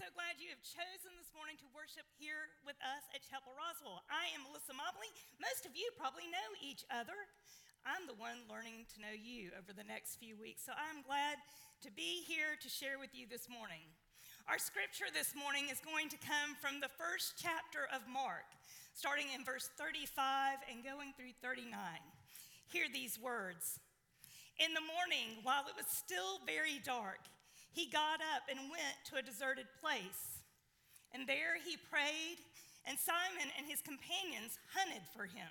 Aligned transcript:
so 0.00 0.08
glad 0.16 0.40
you 0.40 0.48
have 0.48 0.64
chosen 0.64 1.12
this 1.20 1.28
morning 1.36 1.60
to 1.60 1.68
worship 1.76 2.08
here 2.16 2.48
with 2.64 2.80
us 2.80 3.04
at 3.12 3.20
Chapel 3.20 3.52
Roswell. 3.52 4.00
I 4.08 4.32
am 4.32 4.48
Melissa 4.48 4.72
Mobley. 4.72 5.12
Most 5.36 5.68
of 5.68 5.76
you 5.76 5.92
probably 5.92 6.24
know 6.32 6.48
each 6.56 6.88
other. 6.88 7.28
I'm 7.84 8.08
the 8.08 8.16
one 8.16 8.48
learning 8.48 8.88
to 8.96 9.04
know 9.04 9.12
you 9.12 9.52
over 9.60 9.76
the 9.76 9.84
next 9.84 10.16
few 10.16 10.40
weeks, 10.40 10.64
so 10.64 10.72
I'm 10.72 11.04
glad 11.04 11.36
to 11.84 11.92
be 11.92 12.24
here 12.24 12.56
to 12.64 12.68
share 12.72 12.96
with 12.96 13.12
you 13.12 13.28
this 13.28 13.44
morning. 13.52 13.84
Our 14.48 14.56
scripture 14.56 15.12
this 15.12 15.36
morning 15.36 15.68
is 15.68 15.84
going 15.84 16.08
to 16.16 16.24
come 16.24 16.56
from 16.56 16.80
the 16.80 16.88
first 16.96 17.36
chapter 17.36 17.84
of 17.92 18.08
Mark, 18.08 18.48
starting 18.96 19.28
in 19.36 19.44
verse 19.44 19.68
35 19.76 20.64
and 20.72 20.80
going 20.80 21.12
through 21.12 21.36
39. 21.44 21.76
Hear 22.72 22.88
these 22.88 23.20
words 23.20 23.76
In 24.56 24.72
the 24.72 24.80
morning, 24.96 25.44
while 25.44 25.68
it 25.68 25.76
was 25.76 25.92
still 25.92 26.40
very 26.48 26.80
dark, 26.80 27.20
he 27.72 27.86
got 27.86 28.20
up 28.34 28.50
and 28.50 28.70
went 28.70 28.98
to 29.10 29.16
a 29.16 29.22
deserted 29.22 29.66
place. 29.80 30.42
And 31.12 31.26
there 31.26 31.58
he 31.58 31.76
prayed, 31.90 32.38
and 32.86 32.98
Simon 32.98 33.50
and 33.58 33.66
his 33.66 33.82
companions 33.82 34.58
hunted 34.74 35.02
for 35.14 35.26
him. 35.26 35.50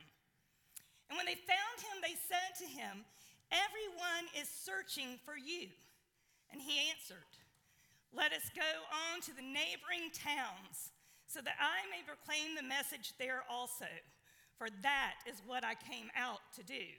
And 1.10 1.18
when 1.18 1.26
they 1.26 1.36
found 1.36 1.78
him, 1.82 2.00
they 2.00 2.16
said 2.16 2.56
to 2.64 2.68
him, 2.70 3.04
Everyone 3.50 4.30
is 4.38 4.48
searching 4.48 5.18
for 5.26 5.34
you. 5.34 5.74
And 6.52 6.62
he 6.62 6.90
answered, 6.94 7.34
Let 8.14 8.32
us 8.32 8.50
go 8.54 8.72
on 9.10 9.22
to 9.26 9.34
the 9.34 9.46
neighboring 9.46 10.14
towns, 10.14 10.94
so 11.26 11.42
that 11.42 11.58
I 11.58 11.86
may 11.90 12.06
proclaim 12.06 12.54
the 12.54 12.66
message 12.66 13.14
there 13.18 13.44
also, 13.50 13.90
for 14.58 14.68
that 14.82 15.22
is 15.26 15.42
what 15.46 15.66
I 15.66 15.74
came 15.74 16.14
out 16.16 16.42
to 16.58 16.64
do. 16.64 16.94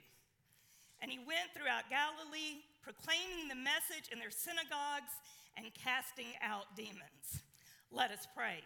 And 1.01 1.09
he 1.09 1.19
went 1.19 1.55
throughout 1.55 1.89
Galilee, 1.89 2.63
proclaiming 2.81 3.47
the 3.47 3.57
message 3.57 4.09
in 4.11 4.19
their 4.19 4.33
synagogues 4.33 5.13
and 5.57 5.69
casting 5.73 6.33
out 6.41 6.75
demons. 6.75 7.45
Let 7.91 8.11
us 8.11 8.27
pray. 8.35 8.65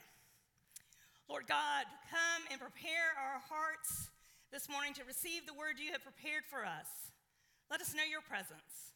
Lord 1.28 1.48
God, 1.48 1.86
come 2.10 2.46
and 2.52 2.62
prepare 2.62 3.12
our 3.18 3.42
hearts 3.42 4.10
this 4.54 4.70
morning 4.70 4.94
to 4.96 5.04
receive 5.04 5.46
the 5.46 5.58
word 5.58 5.82
you 5.82 5.92
have 5.92 6.06
prepared 6.06 6.46
for 6.46 6.64
us. 6.64 7.12
Let 7.70 7.82
us 7.82 7.98
know 7.98 8.06
your 8.06 8.22
presence. 8.22 8.94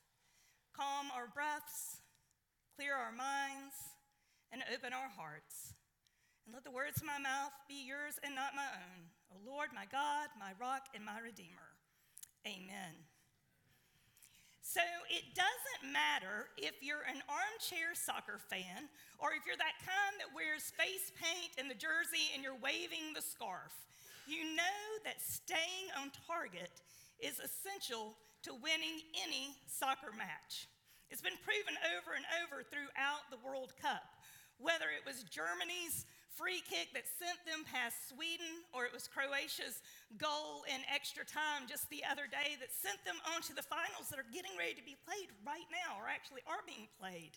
Calm 0.77 1.09
our 1.11 1.27
breaths, 1.27 1.99
clear 2.77 2.93
our 2.93 3.11
minds, 3.11 3.75
and 4.53 4.61
open 4.69 4.93
our 4.93 5.09
hearts. 5.09 5.73
And 6.45 6.53
let 6.53 6.63
the 6.63 6.71
words 6.71 7.01
of 7.01 7.09
my 7.09 7.17
mouth 7.17 7.51
be 7.67 7.81
yours 7.81 8.21
and 8.23 8.33
not 8.37 8.55
my 8.55 8.69
own. 8.77 9.09
O 9.33 9.41
Lord, 9.41 9.69
my 9.73 9.89
God, 9.91 10.29
my 10.37 10.53
rock, 10.61 10.85
and 10.93 11.03
my 11.03 11.19
redeemer. 11.19 11.73
Amen. 12.45 13.08
So 14.69 14.85
it 15.09 15.25
doesn't 15.33 15.89
matter 15.89 16.53
if 16.53 16.77
you're 16.85 17.01
an 17.09 17.25
armchair 17.25 17.97
soccer 17.97 18.37
fan 18.37 18.85
or 19.17 19.33
if 19.33 19.41
you're 19.41 19.57
that 19.57 19.81
kind 19.81 20.13
that 20.21 20.29
wears 20.29 20.69
face 20.77 21.09
paint 21.17 21.57
and 21.57 21.65
the 21.65 21.73
jersey 21.73 22.29
and 22.37 22.45
you're 22.45 22.61
waving 22.61 23.17
the 23.17 23.25
scarf. 23.25 23.73
You 24.29 24.45
know 24.53 24.85
that 25.09 25.25
staying 25.25 25.89
on 25.97 26.13
target 26.29 26.69
is 27.17 27.41
essential 27.41 28.13
to 28.45 28.53
winning 28.61 29.01
any 29.17 29.57
soccer 29.65 30.13
match. 30.13 30.69
It's 31.09 31.25
been 31.25 31.41
proven 31.41 31.73
over 31.97 32.13
and 32.13 32.29
over 32.45 32.61
throughout 32.61 33.25
the 33.33 33.41
World 33.41 33.73
Cup, 33.81 34.05
whether 34.61 34.93
it 34.93 35.01
was 35.01 35.25
Germany's 35.33 36.05
free 36.39 36.63
kick 36.63 36.95
that 36.95 37.03
sent 37.19 37.35
them 37.43 37.67
past 37.67 38.07
Sweden, 38.07 38.63
or 38.71 38.87
it 38.87 38.95
was 38.95 39.11
Croatia's 39.11 39.83
goal 40.15 40.63
in 40.71 40.79
extra 40.87 41.27
time 41.27 41.67
just 41.67 41.91
the 41.91 41.99
other 42.07 42.31
day 42.31 42.55
that 42.63 42.71
sent 42.71 43.03
them 43.03 43.19
on 43.35 43.43
to 43.43 43.51
the 43.51 43.67
finals 43.67 44.07
that 44.07 44.15
are 44.15 44.31
getting 44.31 44.55
ready 44.55 44.71
to 44.71 44.85
be 44.87 44.95
played 45.03 45.27
right 45.43 45.67
now, 45.67 45.99
or 45.99 46.07
actually 46.07 46.39
are 46.47 46.63
being 46.63 46.87
played. 46.95 47.35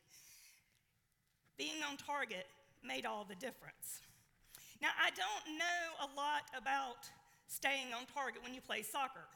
Being 1.59 1.83
on 1.83 1.99
target 1.99 2.47
made 2.87 3.03
all 3.03 3.27
the 3.27 3.35
difference. 3.43 4.07
Now, 4.79 4.95
I 4.95 5.11
don't 5.19 5.59
know 5.59 5.83
a 6.07 6.09
lot 6.15 6.47
about 6.55 7.03
staying 7.51 7.91
on 7.91 8.07
target 8.15 8.39
when 8.47 8.55
you 8.55 8.63
play 8.63 8.87
soccer. 8.87 9.27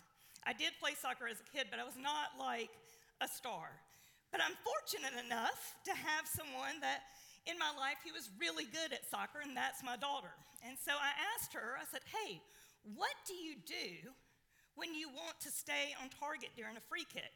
I 0.46 0.54
did 0.54 0.78
play 0.78 0.94
soccer 0.94 1.26
as 1.26 1.42
a 1.42 1.48
kid, 1.50 1.66
but 1.74 1.82
I 1.82 1.84
was 1.84 1.98
not 1.98 2.38
like 2.38 2.70
a 3.18 3.26
star. 3.26 3.74
But 4.30 4.38
I'm 4.46 4.54
fortunate 4.62 5.18
enough 5.26 5.74
to 5.86 5.92
have 5.94 6.26
someone 6.26 6.78
that 6.86 7.02
in 7.46 7.58
my 7.58 7.70
life 7.78 8.02
who 8.02 8.12
was 8.12 8.30
really 8.38 8.66
good 8.66 8.92
at 8.92 9.06
soccer, 9.06 9.38
and 9.42 9.56
that's 9.56 9.82
my 9.82 9.96
daughter. 9.96 10.34
And 10.66 10.74
so 10.76 10.92
I 10.92 11.14
asked 11.34 11.54
her, 11.54 11.78
I 11.78 11.86
said, 11.86 12.02
Hey, 12.10 12.42
what 12.82 13.14
do 13.26 13.34
you 13.34 13.54
do 13.62 14.10
when 14.74 14.94
you 14.94 15.08
want 15.08 15.38
to 15.42 15.50
stay 15.50 15.94
on 16.02 16.10
target 16.10 16.50
during 16.58 16.76
a 16.76 16.84
free 16.90 17.06
kick? 17.06 17.30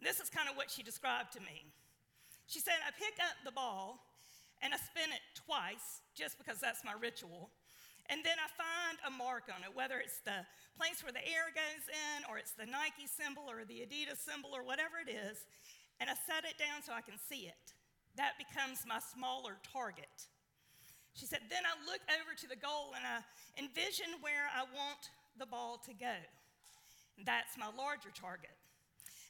And 0.00 0.04
this 0.04 0.20
is 0.20 0.28
kind 0.28 0.48
of 0.48 0.56
what 0.56 0.70
she 0.70 0.82
described 0.82 1.32
to 1.36 1.40
me. 1.40 1.68
She 2.48 2.60
said, 2.60 2.80
I 2.80 2.92
pick 2.96 3.20
up 3.20 3.36
the 3.44 3.52
ball 3.52 4.00
and 4.64 4.72
I 4.72 4.78
spin 4.80 5.12
it 5.12 5.24
twice 5.36 6.00
just 6.16 6.40
because 6.40 6.58
that's 6.58 6.84
my 6.84 6.96
ritual. 6.96 7.52
And 8.08 8.24
then 8.24 8.40
I 8.40 8.48
find 8.56 8.96
a 9.04 9.12
mark 9.12 9.52
on 9.52 9.60
it, 9.60 9.76
whether 9.76 10.00
it's 10.00 10.24
the 10.24 10.48
place 10.80 11.04
where 11.04 11.12
the 11.12 11.20
air 11.28 11.52
goes 11.52 11.84
in, 11.92 12.24
or 12.24 12.40
it's 12.40 12.56
the 12.56 12.64
Nike 12.64 13.04
symbol, 13.04 13.44
or 13.44 13.68
the 13.68 13.84
Adidas 13.84 14.24
symbol, 14.24 14.48
or 14.56 14.64
whatever 14.64 14.96
it 14.96 15.12
is, 15.12 15.44
and 16.00 16.08
I 16.08 16.16
set 16.24 16.48
it 16.48 16.56
down 16.56 16.80
so 16.80 16.96
I 16.96 17.04
can 17.04 17.20
see 17.20 17.52
it 17.52 17.76
that 18.18 18.34
becomes 18.34 18.82
my 18.82 18.98
smaller 18.98 19.62
target. 19.62 20.10
She 21.14 21.24
said, 21.24 21.46
Then 21.46 21.62
I 21.62 21.78
look 21.86 22.02
over 22.10 22.34
to 22.34 22.48
the 22.50 22.58
goal 22.58 22.98
and 22.98 23.06
I 23.06 23.22
envision 23.54 24.18
where 24.20 24.50
I 24.50 24.66
want 24.74 25.14
the 25.38 25.46
ball 25.46 25.78
to 25.86 25.94
go. 25.94 26.18
That's 27.22 27.54
my 27.54 27.70
larger 27.70 28.10
target. 28.10 28.58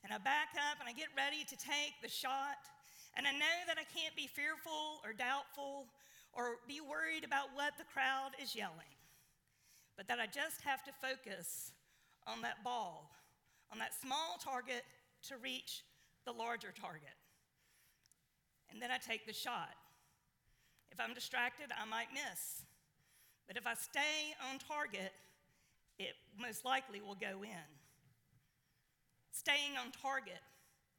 And 0.05 0.13
I 0.13 0.17
back 0.17 0.57
up 0.57 0.81
and 0.81 0.89
I 0.89 0.97
get 0.97 1.13
ready 1.13 1.45
to 1.45 1.57
take 1.57 2.01
the 2.01 2.09
shot. 2.09 2.65
And 3.17 3.29
I 3.29 3.33
know 3.33 3.57
that 3.69 3.77
I 3.77 3.85
can't 3.85 4.17
be 4.17 4.25
fearful 4.25 5.05
or 5.05 5.13
doubtful 5.13 5.85
or 6.33 6.65
be 6.65 6.81
worried 6.81 7.29
about 7.29 7.53
what 7.53 7.77
the 7.77 7.89
crowd 7.93 8.33
is 8.41 8.57
yelling, 8.57 8.93
but 9.97 10.09
that 10.09 10.21
I 10.21 10.27
just 10.27 10.65
have 10.65 10.85
to 10.85 10.93
focus 10.97 11.73
on 12.25 12.41
that 12.41 12.65
ball, 12.65 13.11
on 13.73 13.79
that 13.81 13.93
small 13.93 14.41
target 14.41 14.85
to 15.29 15.37
reach 15.43 15.85
the 16.25 16.33
larger 16.33 16.73
target 16.73 17.18
and 18.73 18.81
then 18.81 18.91
I 18.91 18.99
take 18.99 19.27
the 19.27 19.33
shot. 19.33 19.75
If 20.91 21.01
I'm 21.01 21.15
distracted, 21.15 21.67
I 21.71 21.85
might 21.89 22.09
miss. 22.13 22.63
But 23.47 23.57
if 23.57 23.67
I 23.67 23.75
stay 23.75 24.35
on 24.51 24.59
target, 24.59 25.13
it 25.99 26.15
most 26.41 26.65
likely 26.65 27.01
will 27.01 27.17
go 27.17 27.43
in. 27.43 27.69
Staying 29.33 29.77
on 29.79 29.93
target, 30.03 30.41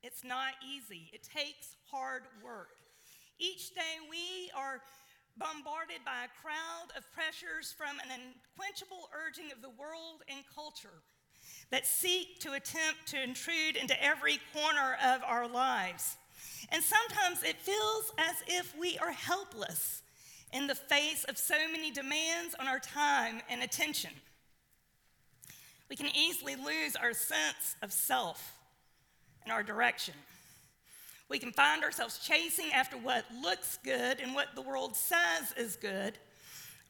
it's 0.03 0.23
not 0.23 0.53
easy. 0.63 1.09
It 1.13 1.23
takes 1.23 1.75
hard 1.91 2.23
work. 2.43 2.69
Each 3.37 3.73
day 3.73 3.99
we 4.09 4.51
are 4.55 4.81
bombarded 5.37 6.03
by 6.05 6.25
a 6.25 6.41
crowd 6.41 6.91
of 6.97 7.09
pressures 7.11 7.73
from 7.75 7.99
an 8.03 8.11
unquenchable 8.11 9.09
urging 9.15 9.51
of 9.51 9.61
the 9.61 9.69
world 9.69 10.23
and 10.27 10.43
culture 10.53 11.03
that 11.71 11.85
seek 11.85 12.39
to 12.39 12.53
attempt 12.53 13.07
to 13.07 13.21
intrude 13.21 13.75
into 13.75 13.95
every 14.03 14.39
corner 14.53 14.97
of 15.03 15.21
our 15.23 15.47
lives. 15.47 16.17
And 16.71 16.83
sometimes 16.83 17.43
it 17.43 17.57
feels 17.57 18.11
as 18.17 18.35
if 18.47 18.77
we 18.77 18.97
are 18.99 19.11
helpless 19.11 20.01
in 20.51 20.67
the 20.67 20.75
face 20.75 21.23
of 21.25 21.37
so 21.37 21.55
many 21.71 21.91
demands 21.91 22.55
on 22.59 22.67
our 22.67 22.79
time 22.79 23.41
and 23.49 23.61
attention. 23.61 24.11
We 25.89 25.95
can 25.95 26.09
easily 26.15 26.55
lose 26.55 26.95
our 26.95 27.13
sense 27.13 27.75
of 27.81 27.91
self 27.91 28.53
and 29.43 29.51
our 29.51 29.63
direction. 29.63 30.13
We 31.29 31.39
can 31.39 31.51
find 31.51 31.83
ourselves 31.83 32.19
chasing 32.19 32.71
after 32.73 32.97
what 32.97 33.25
looks 33.41 33.77
good 33.83 34.19
and 34.19 34.33
what 34.33 34.55
the 34.55 34.61
world 34.61 34.95
says 34.95 35.53
is 35.57 35.75
good, 35.75 36.17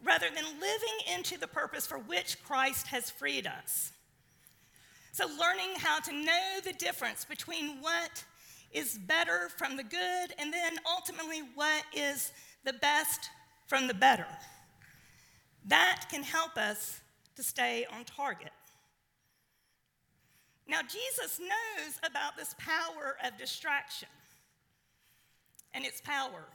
rather 0.03 0.27
than 0.33 0.45
living 0.45 1.15
into 1.17 1.37
the 1.37 1.47
purpose 1.47 1.85
for 1.85 1.97
which 1.97 2.41
Christ 2.43 2.87
has 2.87 3.09
freed 3.09 3.47
us. 3.47 3.91
So, 5.11 5.25
learning 5.25 5.75
how 5.77 5.99
to 5.99 6.13
know 6.13 6.59
the 6.63 6.73
difference 6.73 7.25
between 7.25 7.81
what 7.81 8.23
is 8.71 8.97
better 8.97 9.49
from 9.57 9.77
the 9.77 9.83
good, 9.83 10.33
and 10.37 10.53
then 10.53 10.73
ultimately 10.89 11.41
what 11.55 11.83
is 11.95 12.31
the 12.63 12.73
best 12.73 13.29
from 13.67 13.87
the 13.87 13.93
better. 13.93 14.27
That 15.65 16.05
can 16.09 16.23
help 16.23 16.57
us 16.57 17.01
to 17.35 17.43
stay 17.43 17.85
on 17.93 18.03
target. 18.05 18.51
Now, 20.67 20.81
Jesus 20.81 21.39
knows 21.39 21.99
about 22.03 22.37
this 22.37 22.53
power 22.59 23.17
of 23.25 23.37
distraction 23.37 24.09
and 25.73 25.83
its 25.83 26.01
power. 26.01 26.45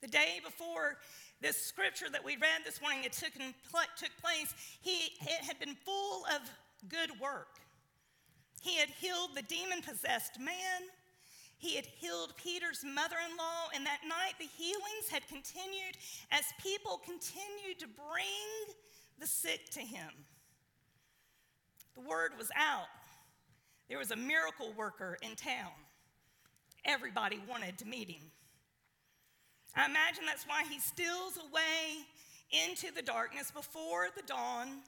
The 0.00 0.08
day 0.08 0.40
before 0.44 0.98
this 1.40 1.56
scripture 1.56 2.06
that 2.12 2.24
we 2.24 2.36
read 2.36 2.62
this 2.64 2.80
morning 2.80 3.04
it 3.04 3.12
took, 3.12 3.32
took 3.32 4.10
place, 4.22 4.54
he, 4.80 5.16
it 5.20 5.44
had 5.44 5.58
been 5.58 5.74
full 5.84 6.24
of 6.26 6.48
good 6.88 7.10
work. 7.20 7.58
He 8.60 8.76
had 8.76 8.88
healed 8.88 9.30
the 9.34 9.42
demon 9.42 9.82
possessed 9.82 10.38
man. 10.38 10.88
He 11.58 11.74
had 11.74 11.86
healed 11.86 12.34
Peter's 12.36 12.84
mother 12.84 13.16
in 13.28 13.36
law, 13.36 13.68
and 13.74 13.84
that 13.84 14.00
night 14.08 14.34
the 14.38 14.46
healings 14.46 15.08
had 15.10 15.26
continued 15.26 15.96
as 16.30 16.44
people 16.62 17.00
continued 17.04 17.80
to 17.80 17.86
bring 17.86 18.76
the 19.18 19.26
sick 19.26 19.68
to 19.70 19.80
him. 19.80 20.10
The 21.94 22.08
word 22.08 22.32
was 22.38 22.50
out. 22.56 22.86
There 23.88 23.98
was 23.98 24.12
a 24.12 24.16
miracle 24.16 24.72
worker 24.76 25.18
in 25.20 25.34
town. 25.34 25.72
Everybody 26.84 27.40
wanted 27.48 27.76
to 27.78 27.86
meet 27.86 28.08
him. 28.08 28.22
I 29.74 29.86
imagine 29.86 30.24
that's 30.26 30.46
why 30.46 30.62
he 30.70 30.78
steals 30.78 31.38
away 31.38 32.04
into 32.50 32.94
the 32.94 33.02
darkness 33.02 33.50
before 33.50 34.08
the 34.16 34.22
dawn 34.22 34.82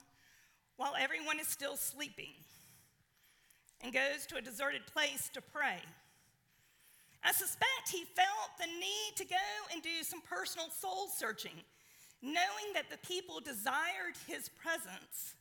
while 0.76 0.94
everyone 0.98 1.40
is 1.40 1.48
still 1.48 1.76
sleeping 1.76 2.32
and 3.82 3.92
goes 3.92 4.26
to 4.28 4.36
a 4.36 4.40
deserted 4.40 4.86
place 4.86 5.30
to 5.34 5.40
pray. 5.40 5.80
I 7.22 7.32
suspect 7.32 7.90
he 7.90 8.04
felt 8.04 8.56
the 8.58 8.66
need 8.66 9.16
to 9.16 9.24
go 9.24 9.36
and 9.72 9.82
do 9.82 10.02
some 10.02 10.22
personal 10.22 10.68
soul 10.70 11.08
searching, 11.14 11.62
knowing 12.22 12.72
that 12.74 12.90
the 12.90 12.98
people 13.06 13.40
desired 13.40 14.16
his 14.26 14.48
presence, 14.48 15.34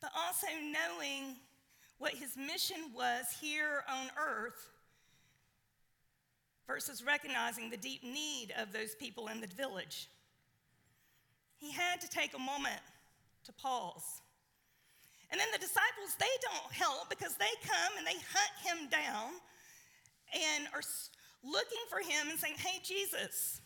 but 0.00 0.10
also 0.16 0.46
knowing 0.62 1.36
what 1.98 2.14
his 2.14 2.36
mission 2.36 2.92
was 2.94 3.26
here 3.40 3.82
on 3.88 4.06
earth 4.16 4.70
versus 6.68 7.02
recognizing 7.04 7.70
the 7.70 7.76
deep 7.76 8.04
need 8.04 8.52
of 8.56 8.72
those 8.72 8.94
people 8.94 9.28
in 9.28 9.40
the 9.40 9.46
village. 9.48 10.08
He 11.56 11.72
had 11.72 12.00
to 12.00 12.08
take 12.08 12.34
a 12.34 12.38
moment 12.38 12.80
to 13.44 13.52
pause. 13.54 14.20
And 15.30 15.40
then 15.40 15.48
the 15.52 15.58
disciples, 15.58 16.14
they 16.18 16.26
don't 16.40 16.72
help 16.72 17.10
because 17.10 17.36
they 17.36 17.50
come 17.66 17.98
and 17.98 18.06
they 18.06 18.16
hunt 18.32 18.54
him 18.62 18.88
down 18.88 19.32
and 20.34 20.68
are 20.74 20.82
looking 21.42 21.84
for 21.88 21.98
him 21.98 22.30
and 22.30 22.38
saying, 22.38 22.54
Hey, 22.58 22.80
Jesus. 22.82 23.60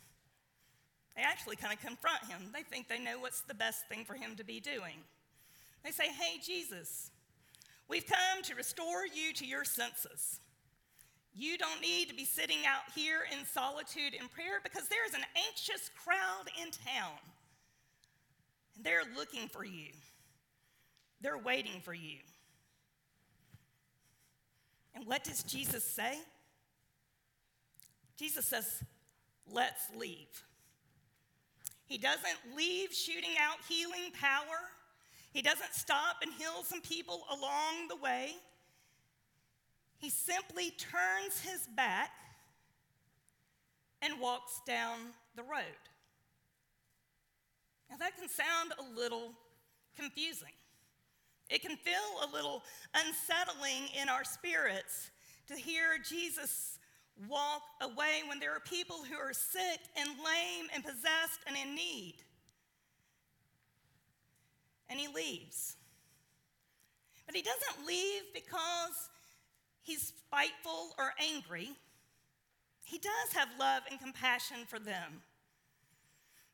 They 1.16 1.22
actually 1.22 1.56
kind 1.56 1.74
of 1.74 1.80
confront 1.80 2.24
him. 2.24 2.40
They 2.54 2.62
think 2.62 2.88
they 2.88 2.98
know 2.98 3.18
what's 3.18 3.42
the 3.42 3.54
best 3.54 3.86
thing 3.88 4.04
for 4.04 4.14
him 4.14 4.34
to 4.36 4.44
be 4.44 4.60
doing. 4.60 5.04
They 5.84 5.90
say, 5.90 6.08
Hey, 6.08 6.40
Jesus, 6.44 7.10
we've 7.88 8.06
come 8.06 8.42
to 8.44 8.54
restore 8.54 9.06
you 9.06 9.32
to 9.34 9.46
your 9.46 9.64
senses. 9.64 10.40
You 11.34 11.56
don't 11.56 11.80
need 11.80 12.08
to 12.08 12.14
be 12.14 12.24
sitting 12.24 12.66
out 12.66 12.92
here 12.94 13.20
in 13.32 13.46
solitude 13.46 14.14
in 14.18 14.28
prayer 14.28 14.60
because 14.62 14.88
there's 14.88 15.14
an 15.14 15.24
anxious 15.48 15.90
crowd 16.04 16.44
in 16.62 16.70
town. 16.70 17.16
And 18.76 18.84
they're 18.84 19.02
looking 19.16 19.48
for 19.48 19.64
you, 19.64 19.88
they're 21.20 21.38
waiting 21.38 21.80
for 21.82 21.94
you. 21.94 22.18
And 24.94 25.06
what 25.06 25.24
does 25.24 25.42
Jesus 25.42 25.84
say? 25.84 26.18
Jesus 28.22 28.46
says, 28.46 28.84
Let's 29.50 29.88
leave. 29.96 30.44
He 31.86 31.98
doesn't 31.98 32.56
leave 32.56 32.92
shooting 32.92 33.32
out 33.40 33.56
healing 33.68 34.12
power. 34.18 34.60
He 35.32 35.42
doesn't 35.42 35.74
stop 35.74 36.18
and 36.22 36.32
heal 36.38 36.62
some 36.62 36.80
people 36.82 37.24
along 37.32 37.88
the 37.88 37.96
way. 37.96 38.34
He 39.98 40.08
simply 40.08 40.70
turns 40.78 41.40
his 41.40 41.66
back 41.74 42.10
and 44.00 44.20
walks 44.20 44.60
down 44.68 44.98
the 45.34 45.42
road. 45.42 45.82
Now, 47.90 47.96
that 47.96 48.16
can 48.16 48.28
sound 48.28 48.72
a 48.78 49.00
little 49.00 49.32
confusing. 49.96 50.54
It 51.50 51.60
can 51.60 51.76
feel 51.76 51.94
a 52.22 52.32
little 52.32 52.62
unsettling 52.94 53.88
in 54.00 54.08
our 54.08 54.22
spirits 54.22 55.10
to 55.48 55.54
hear 55.54 55.98
Jesus 56.08 56.78
walk 57.28 57.62
away 57.80 58.22
when 58.26 58.40
there 58.40 58.54
are 58.54 58.60
people 58.60 58.98
who 59.08 59.16
are 59.16 59.32
sick 59.32 59.80
and 59.96 60.08
lame 60.08 60.68
and 60.74 60.82
possessed 60.82 61.40
and 61.46 61.56
in 61.56 61.74
need. 61.74 62.16
And 64.88 64.98
he 64.98 65.08
leaves. 65.08 65.76
But 67.26 67.36
he 67.36 67.42
doesn't 67.42 67.86
leave 67.86 68.22
because 68.34 69.08
he's 69.82 70.12
spiteful 70.26 70.94
or 70.98 71.14
angry. 71.20 71.70
He 72.84 72.98
does 72.98 73.32
have 73.34 73.48
love 73.58 73.82
and 73.90 74.00
compassion 74.00 74.58
for 74.66 74.78
them. 74.78 75.22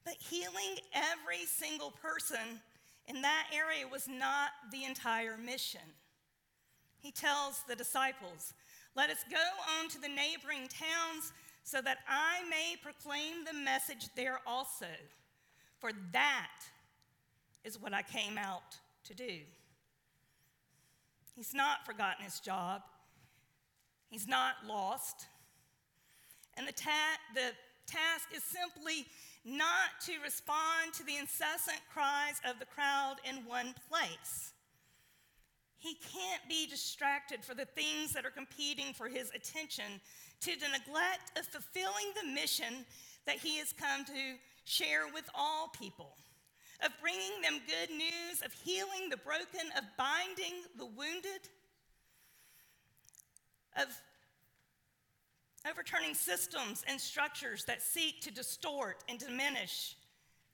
But 0.05 0.14
healing 0.20 0.78
every 0.94 1.44
single 1.46 1.90
person 1.90 2.60
in 3.06 3.22
that 3.22 3.46
area 3.52 3.87
was 3.90 4.06
not 4.06 4.50
the 4.70 4.84
entire 4.84 5.37
mission. 5.37 5.81
He 6.99 7.10
tells 7.10 7.62
the 7.69 7.76
disciples, 7.76 8.55
let 8.98 9.10
us 9.10 9.24
go 9.30 9.36
on 9.78 9.88
to 9.88 10.00
the 10.00 10.08
neighboring 10.08 10.66
towns 10.66 11.32
so 11.62 11.80
that 11.80 11.98
I 12.08 12.42
may 12.50 12.74
proclaim 12.82 13.44
the 13.44 13.56
message 13.56 14.08
there 14.16 14.40
also. 14.44 14.88
For 15.78 15.92
that 16.10 16.64
is 17.62 17.80
what 17.80 17.94
I 17.94 18.02
came 18.02 18.36
out 18.36 18.76
to 19.04 19.14
do. 19.14 19.38
He's 21.36 21.54
not 21.54 21.86
forgotten 21.86 22.24
his 22.24 22.40
job, 22.40 22.82
he's 24.10 24.26
not 24.26 24.54
lost. 24.66 25.26
And 26.56 26.66
the, 26.66 26.72
ta- 26.72 27.20
the 27.34 27.52
task 27.86 28.30
is 28.34 28.42
simply 28.42 29.06
not 29.44 30.00
to 30.06 30.12
respond 30.24 30.92
to 30.94 31.06
the 31.06 31.16
incessant 31.18 31.78
cries 31.94 32.40
of 32.44 32.58
the 32.58 32.66
crowd 32.66 33.18
in 33.22 33.46
one 33.46 33.76
place. 33.88 34.54
He 35.78 35.94
can't 35.94 36.48
be 36.48 36.66
distracted 36.66 37.44
for 37.44 37.54
the 37.54 37.64
things 37.64 38.12
that 38.12 38.26
are 38.26 38.30
competing 38.30 38.92
for 38.92 39.08
his 39.08 39.30
attention 39.30 40.00
to 40.40 40.50
the 40.58 40.66
neglect 40.72 41.38
of 41.38 41.46
fulfilling 41.46 42.12
the 42.20 42.32
mission 42.32 42.84
that 43.26 43.36
he 43.36 43.58
has 43.58 43.72
come 43.72 44.04
to 44.04 44.12
share 44.64 45.06
with 45.14 45.29
all 45.34 45.69
people, 45.69 46.17
of 46.84 46.91
bringing 47.00 47.41
them 47.43 47.60
good 47.67 47.94
news, 47.94 48.43
of 48.44 48.53
healing 48.53 49.08
the 49.08 49.17
broken, 49.19 49.70
of 49.76 49.84
binding 49.96 50.55
the 50.76 50.86
wounded, 50.86 51.48
of 53.76 53.86
overturning 55.69 56.14
systems 56.14 56.84
and 56.88 57.00
structures 57.00 57.64
that 57.64 57.82
seek 57.82 58.20
to 58.20 58.32
distort 58.32 59.05
and 59.08 59.19
diminish 59.19 59.96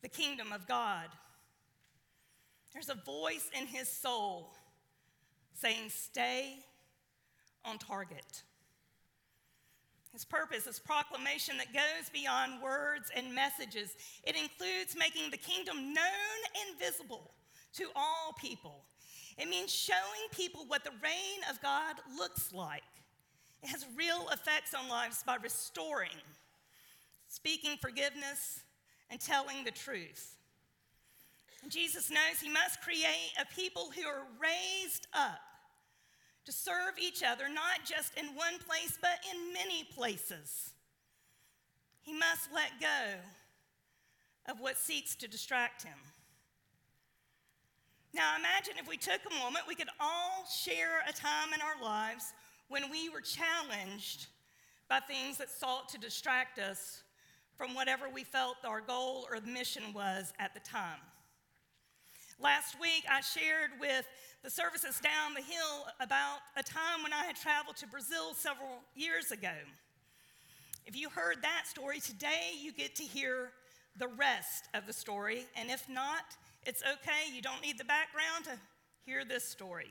the 0.02 0.08
kingdom 0.08 0.52
of 0.52 0.66
God. 0.66 1.08
There's 2.72 2.90
a 2.90 2.94
voice 2.94 3.48
in 3.58 3.66
his 3.66 3.88
soul 3.88 4.52
saying, 5.54 5.88
Stay 5.88 6.58
on 7.64 7.78
target. 7.78 8.42
His 10.12 10.24
purpose 10.24 10.68
is 10.68 10.78
proclamation 10.78 11.56
that 11.58 11.72
goes 11.72 12.08
beyond 12.12 12.62
words 12.62 13.10
and 13.16 13.34
messages. 13.34 13.96
It 14.22 14.36
includes 14.36 14.96
making 14.96 15.32
the 15.32 15.36
kingdom 15.36 15.92
known 15.92 16.40
and 16.68 16.78
visible 16.78 17.32
to 17.74 17.86
all 17.96 18.32
people. 18.38 18.84
It 19.36 19.48
means 19.48 19.72
showing 19.72 20.28
people 20.30 20.66
what 20.68 20.84
the 20.84 20.92
reign 21.02 21.40
of 21.50 21.60
God 21.60 21.96
looks 22.16 22.52
like. 22.52 22.82
It 23.64 23.70
has 23.70 23.86
real 23.96 24.28
effects 24.32 24.72
on 24.72 24.88
lives 24.88 25.24
by 25.26 25.36
restoring, 25.42 26.22
speaking 27.26 27.76
forgiveness, 27.80 28.60
and 29.10 29.20
telling 29.20 29.64
the 29.64 29.72
truth. 29.72 30.36
Jesus 31.68 32.10
knows 32.10 32.40
he 32.40 32.48
must 32.48 32.80
create 32.82 33.32
a 33.40 33.54
people 33.54 33.90
who 33.94 34.06
are 34.06 34.26
raised 34.40 35.06
up 35.12 35.40
to 36.44 36.52
serve 36.52 36.98
each 37.00 37.22
other, 37.22 37.44
not 37.48 37.84
just 37.84 38.16
in 38.18 38.26
one 38.34 38.58
place, 38.58 38.98
but 39.00 39.18
in 39.32 39.52
many 39.52 39.84
places. 39.84 40.70
He 42.02 42.12
must 42.12 42.52
let 42.52 42.80
go 42.80 44.52
of 44.52 44.60
what 44.60 44.76
seeks 44.76 45.14
to 45.16 45.28
distract 45.28 45.82
him. 45.84 45.96
Now, 48.12 48.36
imagine 48.38 48.74
if 48.78 48.88
we 48.88 48.96
took 48.96 49.20
a 49.28 49.42
moment, 49.42 49.64
we 49.66 49.74
could 49.74 49.88
all 49.98 50.44
share 50.46 51.00
a 51.08 51.12
time 51.12 51.52
in 51.54 51.60
our 51.60 51.82
lives 51.82 52.32
when 52.68 52.90
we 52.90 53.08
were 53.08 53.22
challenged 53.22 54.26
by 54.88 55.00
things 55.00 55.38
that 55.38 55.50
sought 55.50 55.88
to 55.88 55.98
distract 55.98 56.58
us 56.58 57.02
from 57.56 57.74
whatever 57.74 58.08
we 58.08 58.22
felt 58.22 58.56
our 58.64 58.80
goal 58.80 59.26
or 59.30 59.40
mission 59.40 59.82
was 59.94 60.32
at 60.38 60.52
the 60.54 60.60
time. 60.60 61.00
Last 62.44 62.78
week, 62.78 63.06
I 63.10 63.22
shared 63.22 63.70
with 63.80 64.04
the 64.42 64.50
services 64.50 65.00
down 65.00 65.32
the 65.32 65.40
hill 65.40 65.86
about 65.98 66.40
a 66.58 66.62
time 66.62 67.02
when 67.02 67.10
I 67.10 67.24
had 67.24 67.36
traveled 67.36 67.76
to 67.76 67.86
Brazil 67.86 68.34
several 68.34 68.82
years 68.94 69.32
ago. 69.32 69.54
If 70.84 70.94
you 70.94 71.08
heard 71.08 71.38
that 71.40 71.62
story, 71.66 72.00
today 72.00 72.52
you 72.60 72.70
get 72.70 72.96
to 72.96 73.02
hear 73.02 73.52
the 73.96 74.08
rest 74.08 74.68
of 74.74 74.86
the 74.86 74.92
story. 74.92 75.46
And 75.56 75.70
if 75.70 75.88
not, 75.88 76.36
it's 76.66 76.82
okay. 76.82 77.32
You 77.34 77.40
don't 77.40 77.62
need 77.62 77.78
the 77.78 77.84
background 77.84 78.44
to 78.44 78.58
hear 79.06 79.24
this 79.24 79.44
story. 79.48 79.90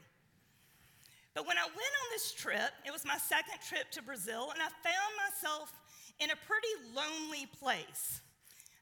But 1.34 1.48
when 1.48 1.58
I 1.58 1.64
went 1.64 1.74
on 1.74 2.08
this 2.12 2.34
trip, 2.34 2.70
it 2.86 2.94
was 2.94 3.04
my 3.04 3.18
second 3.18 3.58
trip 3.68 3.90
to 3.94 4.04
Brazil, 4.04 4.52
and 4.54 4.62
I 4.62 4.70
found 4.88 5.14
myself 5.26 5.74
in 6.20 6.30
a 6.30 6.36
pretty 6.46 6.94
lonely 6.94 7.48
place. 7.48 8.22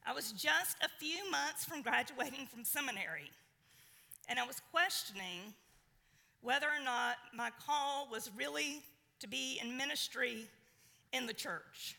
I 0.05 0.11
was 0.11 0.33
just 0.33 0.75
a 0.83 0.89
few 0.99 1.31
months 1.31 1.63
from 1.63 1.81
graduating 1.81 2.47
from 2.47 2.65
seminary 2.65 3.31
and 4.27 4.39
I 4.39 4.45
was 4.45 4.61
questioning 4.71 5.53
whether 6.41 6.67
or 6.67 6.83
not 6.83 7.17
my 7.35 7.49
call 7.65 8.07
was 8.11 8.31
really 8.35 8.81
to 9.19 9.27
be 9.27 9.59
in 9.63 9.77
ministry 9.77 10.47
in 11.13 11.27
the 11.27 11.33
church. 11.33 11.97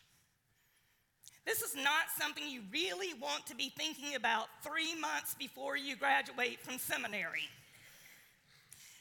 This 1.45 1.61
is 1.61 1.75
not 1.75 2.09
something 2.17 2.43
you 2.47 2.61
really 2.71 3.13
want 3.21 3.45
to 3.47 3.55
be 3.55 3.71
thinking 3.77 4.15
about 4.15 4.47
three 4.61 4.95
months 4.99 5.35
before 5.37 5.75
you 5.75 5.95
graduate 5.95 6.61
from 6.61 6.77
seminary. 6.77 7.49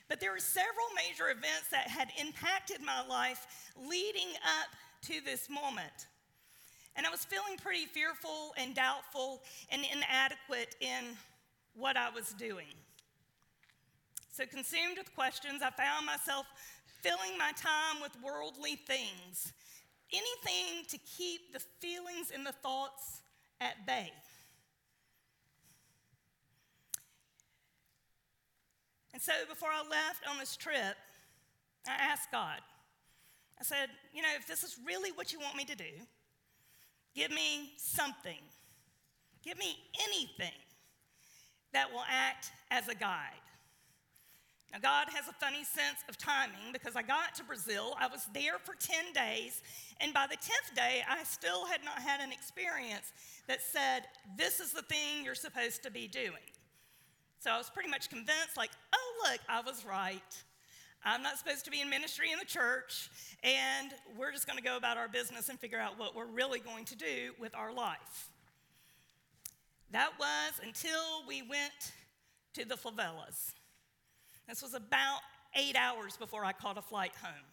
But 0.09 0.21
there 0.21 0.33
were 0.33 0.41
several 0.41 0.87
major 0.95 1.31
events 1.31 1.69
that 1.71 1.89
had 1.89 2.09
impacted 2.21 2.83
my 2.85 3.07
life 3.09 3.47
leading 3.89 4.29
up 4.45 4.69
to 5.07 5.25
this 5.25 5.49
moment. 5.49 6.09
And 6.97 7.07
I 7.07 7.11
was 7.11 7.25
feeling 7.25 7.57
pretty 7.57 7.87
fearful 7.87 8.53
and 8.59 8.75
doubtful 8.75 9.43
and 9.71 9.83
inadequate 9.83 10.77
in 10.81 11.17
what 11.75 11.97
I 11.97 12.11
was 12.11 12.35
doing. 12.35 12.75
So, 14.33 14.47
consumed 14.47 14.97
with 14.97 15.15
questions, 15.15 15.61
I 15.63 15.69
found 15.69 16.07
myself 16.07 16.47
filling 17.03 17.37
my 17.37 17.53
time 17.53 18.01
with 18.01 18.13
worldly 18.25 18.77
things, 18.77 19.53
anything 20.11 20.87
to 20.89 20.99
keep 20.99 21.53
the 21.53 21.61
feelings 21.81 22.33
and 22.35 22.47
the 22.47 22.53
thoughts 22.53 23.21
at 23.61 23.87
bay. 23.87 24.11
And 29.13 29.21
so, 29.21 29.35
before 29.51 29.69
I 29.69 29.87
left 29.87 30.27
on 30.27 30.39
this 30.39 30.57
trip, 30.57 30.97
I 31.87 31.93
asked 31.93 32.33
God, 32.33 32.61
I 33.61 33.65
said, 33.65 33.91
you 34.15 34.23
know, 34.23 34.31
if 34.39 34.47
this 34.47 34.65
is 34.65 34.79
really 34.87 35.13
what 35.13 35.35
you 35.35 35.41
want 35.41 35.57
me 35.57 35.67
to 35.67 35.77
do, 35.77 35.93
give 37.15 37.31
me 37.31 37.75
something. 37.77 38.41
Give 39.45 39.59
me 39.59 39.77
anything 40.09 40.57
that 41.75 41.93
will 41.93 42.05
act 42.09 42.51
as 42.71 42.89
a 42.89 42.95
guide. 42.95 43.43
Now, 44.73 44.79
God 44.79 45.09
has 45.15 45.29
a 45.29 45.35
funny 45.35 45.65
sense 45.65 45.99
of 46.09 46.17
timing 46.17 46.73
because 46.73 46.97
I 46.97 47.03
got 47.03 47.35
to 47.35 47.45
Brazil. 47.45 47.95
I 48.01 48.07
was 48.07 48.27
there 48.33 48.59
for 48.59 48.75
10 48.75 49.13
days, 49.13 49.61
and 50.01 50.15
by 50.15 50.27
the 50.27 50.37
10th 50.37 50.75
day, 50.75 51.03
I 51.07 51.25
still 51.25 51.67
had 51.67 51.85
not 51.85 52.01
had 52.01 52.21
an 52.21 52.33
experience 52.33 53.13
that 53.49 53.61
said, 53.61 54.05
This 54.39 54.61
is 54.61 54.73
the 54.73 54.83
thing 54.83 55.25
you're 55.25 55.35
supposed 55.35 55.83
to 55.83 55.91
be 55.91 56.09
doing. 56.09 56.49
So 57.39 57.51
I 57.51 57.59
was 57.59 57.69
pretty 57.69 57.91
much 57.91 58.09
convinced, 58.09 58.57
like, 58.57 58.71
oh, 58.95 59.29
look, 59.29 59.41
I 59.49 59.61
was 59.61 59.85
right. 59.85 60.45
I'm 61.05 61.23
not 61.23 61.37
supposed 61.37 61.65
to 61.65 61.71
be 61.71 61.81
in 61.81 61.91
ministry 61.91 62.31
in 62.33 62.39
the 62.39 62.45
church, 62.45 63.11
and 63.43 63.93
we're 64.17 64.33
just 64.33 64.47
going 64.47 64.57
to 64.57 64.65
go 64.65 64.77
about 64.77 64.97
our 64.97 65.09
business 65.09 65.49
and 65.49 65.59
figure 65.59 65.79
out 65.79 65.99
what 65.99 66.15
we're 66.15 66.27
really 66.27 66.61
going 66.61 66.85
to 66.87 66.97
do 66.97 67.33
with 67.41 67.55
our 67.57 67.75
life. 67.75 68.31
That 69.91 70.13
was 70.19 70.61
until 70.65 71.27
we 71.27 71.43
went 71.43 71.93
to 72.55 72.65
the 72.65 72.77
favelas. 72.77 73.53
This 74.49 74.63
was 74.63 74.75
about 74.75 75.21
eight 75.55 75.77
hours 75.77 76.17
before 76.17 76.45
I 76.45 76.53
caught 76.53 76.79
a 76.79 76.83
flight 76.83 77.13
home. 77.23 77.45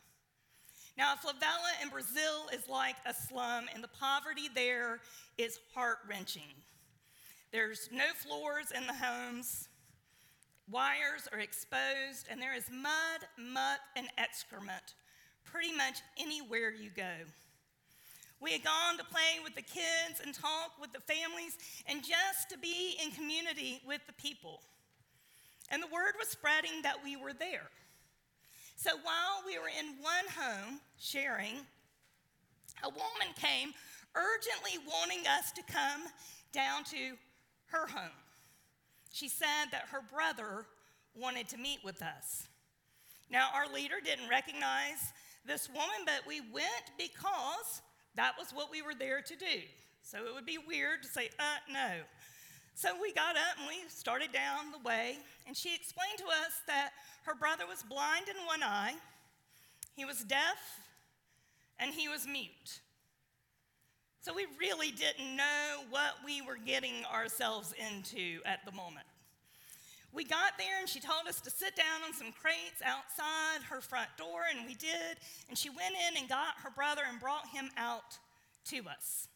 Now, 0.98 1.14
a 1.14 1.18
favela 1.18 1.84
in 1.84 1.90
Brazil 1.90 2.50
is 2.54 2.68
like 2.68 2.96
a 3.06 3.14
slum, 3.14 3.66
and 3.74 3.84
the 3.84 3.88
poverty 3.88 4.50
there 4.54 5.00
is 5.38 5.60
heart 5.74 6.00
wrenching. 6.10 6.56
There's 7.52 7.90
no 7.92 8.06
floors 8.16 8.72
in 8.76 8.86
the 8.86 8.94
homes, 8.94 9.70
wires 10.70 11.28
are 11.32 11.40
exposed, 11.40 12.28
and 12.30 12.42
there 12.42 12.54
is 12.54 12.66
mud, 12.72 13.22
muck, 13.38 13.80
and 13.96 14.08
excrement 14.18 14.94
pretty 15.44 15.74
much 15.76 16.02
anywhere 16.20 16.72
you 16.72 16.90
go. 16.96 17.14
We 18.42 18.52
had 18.54 18.64
gone 18.64 18.98
to 18.98 19.04
play 19.04 19.40
with 19.44 19.56
the 19.56 19.62
kids 19.62 20.22
and 20.24 20.34
talk 20.34 20.72
with 20.80 20.92
the 20.94 21.02
families 21.02 21.58
and 21.88 22.02
just 22.04 22.50
to 22.52 22.58
be 22.58 22.98
in 23.04 23.12
community 23.12 23.82
with 23.86 24.02
the 24.08 24.14
people. 24.14 24.62
And 25.72 25.82
the 25.82 25.88
word 25.88 26.14
was 26.18 26.30
spreading 26.30 26.82
that 26.84 27.04
we 27.04 27.16
were 27.16 27.34
there. 27.34 27.70
So 28.76 28.92
while 29.04 29.44
we 29.46 29.58
were 29.58 29.68
in 29.68 30.02
one 30.02 30.26
home 30.36 30.80
sharing, 30.98 31.56
a 32.84 32.90
woman 32.90 33.36
came 33.36 33.74
urgently 34.16 34.84
wanting 34.88 35.28
us 35.28 35.52
to 35.52 35.62
come 35.64 36.04
down 36.52 36.84
to 36.86 37.18
her 37.68 37.88
home. 37.88 38.24
She 39.12 39.28
said 39.28 39.66
that 39.72 39.90
her 39.92 40.02
brother 40.02 40.66
wanted 41.16 41.50
to 41.50 41.58
meet 41.58 41.80
with 41.84 42.02
us. 42.02 42.48
Now, 43.30 43.50
our 43.54 43.72
leader 43.72 43.96
didn't 44.04 44.30
recognize 44.30 45.14
this 45.46 45.68
woman, 45.70 46.06
but 46.06 46.22
we 46.28 46.42
went 46.42 46.92
because 46.98 47.82
that 48.16 48.34
was 48.40 48.52
what 48.52 48.72
we 48.72 48.82
were 48.82 48.96
there 48.96 49.22
to 49.22 49.36
do. 49.36 49.62
So 50.02 50.26
it 50.26 50.34
would 50.34 50.46
be 50.46 50.58
weird 50.58 51.04
to 51.04 51.10
say, 51.10 51.30
uh, 51.40 51.72
no. 51.72 52.02
So 52.80 52.92
we 53.02 53.12
got 53.12 53.36
up 53.36 53.60
and 53.60 53.68
we 53.68 53.76
started 53.90 54.32
down 54.32 54.72
the 54.72 54.80
way, 54.88 55.18
and 55.46 55.58
she 55.58 55.76
explained 55.76 56.18
to 56.20 56.24
us 56.24 56.64
that 56.68 56.92
her 57.26 57.36
brother 57.36 57.66
was 57.68 57.84
blind 57.84 58.30
in 58.30 58.38
one 58.46 58.64
eye, 58.64 58.94
he 59.98 60.06
was 60.06 60.24
deaf, 60.24 60.80
and 61.78 61.94
he 61.94 62.08
was 62.08 62.26
mute. 62.26 62.80
So 64.22 64.34
we 64.34 64.46
really 64.58 64.92
didn't 64.92 65.36
know 65.36 65.84
what 65.90 66.24
we 66.26 66.42
were 66.42 66.56
getting 66.56 67.04
ourselves 67.14 67.74
into 67.74 68.40
at 68.46 68.64
the 68.64 68.72
moment. 68.72 69.08
We 70.14 70.24
got 70.24 70.58
there 70.58 70.80
and 70.80 70.88
she 70.88 71.02
told 71.02 71.28
us 71.28 71.42
to 71.42 71.50
sit 71.50 71.76
down 71.76 72.08
on 72.08 72.14
some 72.14 72.32
crates 72.32 72.82
outside 72.82 73.62
her 73.70 73.82
front 73.82 74.08
door, 74.18 74.44
and 74.56 74.66
we 74.66 74.76
did. 74.76 75.20
And 75.50 75.58
she 75.58 75.70
went 75.70 75.96
in 76.08 76.18
and 76.18 76.30
got 76.30 76.56
her 76.64 76.72
brother 76.72 77.02
and 77.10 77.20
brought 77.20 77.50
him 77.50 77.72
out 77.76 78.18
to 78.70 78.78
us. 78.90 79.28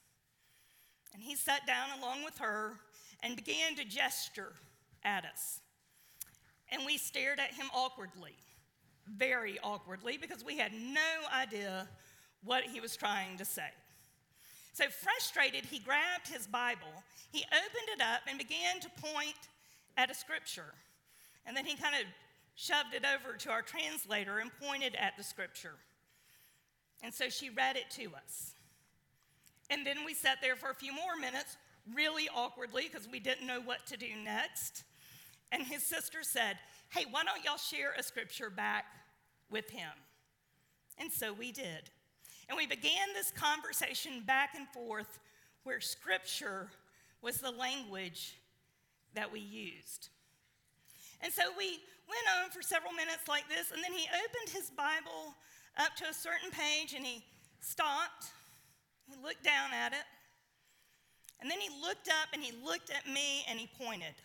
And 1.13 1.21
he 1.21 1.35
sat 1.35 1.67
down 1.67 1.99
along 1.99 2.23
with 2.23 2.37
her 2.37 2.79
and 3.23 3.35
began 3.35 3.75
to 3.77 3.85
gesture 3.85 4.53
at 5.03 5.25
us. 5.25 5.61
And 6.69 6.85
we 6.85 6.97
stared 6.97 7.39
at 7.39 7.51
him 7.51 7.67
awkwardly, 7.73 8.35
very 9.07 9.57
awkwardly, 9.63 10.17
because 10.17 10.43
we 10.43 10.57
had 10.57 10.73
no 10.73 10.99
idea 11.33 11.87
what 12.43 12.63
he 12.63 12.79
was 12.79 12.95
trying 12.95 13.37
to 13.37 13.45
say. 13.45 13.69
So 14.73 14.85
frustrated, 14.89 15.65
he 15.65 15.79
grabbed 15.79 16.27
his 16.27 16.47
Bible, 16.47 17.03
he 17.31 17.45
opened 17.45 17.89
it 17.95 18.01
up, 18.01 18.21
and 18.27 18.37
began 18.37 18.79
to 18.81 18.89
point 19.01 19.49
at 19.97 20.11
a 20.11 20.15
scripture. 20.15 20.73
And 21.45 21.55
then 21.55 21.65
he 21.65 21.75
kind 21.75 21.95
of 21.95 22.01
shoved 22.55 22.93
it 22.93 23.03
over 23.05 23.37
to 23.37 23.49
our 23.51 23.61
translator 23.61 24.39
and 24.39 24.51
pointed 24.61 24.95
at 24.95 25.13
the 25.17 25.23
scripture. 25.23 25.75
And 27.03 27.13
so 27.13 27.29
she 27.29 27.49
read 27.49 27.75
it 27.75 27.89
to 27.91 28.05
us. 28.15 28.53
And 29.69 29.85
then 29.85 29.97
we 30.05 30.13
sat 30.13 30.39
there 30.41 30.55
for 30.55 30.69
a 30.69 30.75
few 30.75 30.93
more 30.93 31.15
minutes 31.19 31.57
really 31.93 32.29
awkwardly 32.33 32.89
because 32.91 33.07
we 33.07 33.19
didn't 33.19 33.47
know 33.47 33.61
what 33.61 33.85
to 33.87 33.97
do 33.97 34.07
next. 34.23 34.83
And 35.51 35.63
his 35.63 35.83
sister 35.83 36.19
said, 36.21 36.57
Hey, 36.89 37.05
why 37.09 37.23
don't 37.23 37.43
y'all 37.43 37.57
share 37.57 37.93
a 37.97 38.03
scripture 38.03 38.49
back 38.49 38.85
with 39.49 39.69
him? 39.69 39.89
And 40.99 41.11
so 41.11 41.33
we 41.33 41.51
did. 41.51 41.89
And 42.49 42.57
we 42.57 42.67
began 42.67 43.13
this 43.13 43.31
conversation 43.31 44.23
back 44.25 44.51
and 44.55 44.67
forth 44.69 45.19
where 45.63 45.79
scripture 45.79 46.69
was 47.21 47.37
the 47.37 47.51
language 47.51 48.37
that 49.15 49.31
we 49.31 49.39
used. 49.39 50.09
And 51.21 51.31
so 51.31 51.43
we 51.57 51.79
went 52.07 52.27
on 52.37 52.51
for 52.51 52.61
several 52.61 52.91
minutes 52.91 53.27
like 53.27 53.47
this, 53.47 53.71
and 53.71 53.81
then 53.83 53.93
he 53.93 54.05
opened 54.07 54.49
his 54.53 54.69
Bible 54.71 55.33
up 55.77 55.95
to 55.97 56.05
a 56.05 56.13
certain 56.13 56.51
page 56.51 56.93
and 56.93 57.05
he 57.05 57.23
stopped. 57.61 58.31
He 59.07 59.15
looked 59.23 59.43
down 59.43 59.71
at 59.73 59.93
it. 59.93 60.05
And 61.43 61.51
then 61.51 61.59
he 61.59 61.67
looked 61.81 62.07
up 62.07 62.29
and 62.31 62.41
he 62.41 62.53
looked 62.63 62.89
at 62.89 63.05
me 63.05 63.43
and 63.49 63.59
he 63.59 63.67
pointed. 63.77 64.15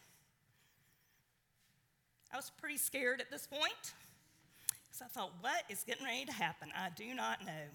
I 2.32 2.37
was 2.37 2.52
pretty 2.60 2.76
scared 2.76 3.20
at 3.20 3.28
this 3.28 3.44
point. 3.44 3.92
So 4.92 5.04
I 5.04 5.08
thought, 5.08 5.32
what 5.40 5.64
is 5.68 5.82
getting 5.82 6.04
ready 6.06 6.25
to 6.26 6.32
happen? 6.32 6.68
I 6.76 6.90
do 6.94 7.12
not 7.14 7.44
know. 7.44 7.66